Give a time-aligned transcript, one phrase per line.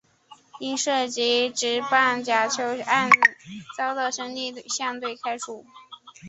[0.59, 3.07] 因涉及职棒假球案
[3.77, 5.63] 遭到兄弟象队开除。